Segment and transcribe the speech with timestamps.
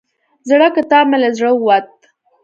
[0.49, 1.89] زړه کتاب مې له زړه ووت.